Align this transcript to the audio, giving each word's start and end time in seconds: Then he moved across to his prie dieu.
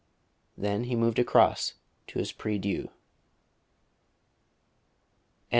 Then 0.57 0.85
he 0.85 0.95
moved 0.95 1.19
across 1.19 1.75
to 2.07 2.17
his 2.17 2.31
prie 2.31 2.57
dieu. 2.57 2.89